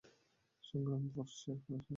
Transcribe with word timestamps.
সংগ্রাম 0.63 1.03
for 1.13 1.27
Sher Shah, 1.37 1.73
over! 1.73 1.81